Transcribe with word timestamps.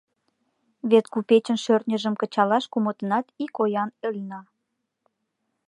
Вет 0.89 1.05
купечын 1.13 1.57
шӧртньыжым 1.63 2.15
кычалаш 2.21 2.65
кумытынат 2.71 3.25
ик 3.43 3.53
оян 3.63 3.89
ыльна. 4.09 4.39